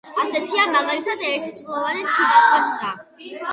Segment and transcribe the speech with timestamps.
[0.21, 2.93] ასეთია, მაგალითად ერთწლოვანი თივაქასრა.